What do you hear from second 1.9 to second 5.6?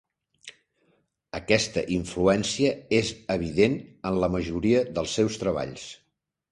influència és evident en la majoria dels seus